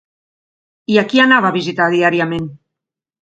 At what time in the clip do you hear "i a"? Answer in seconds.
0.93-1.03